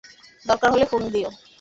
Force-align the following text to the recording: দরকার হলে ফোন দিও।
দরকার 0.45 0.69
হলে 0.73 0.85
ফোন 0.91 1.01
দিও। 1.13 1.29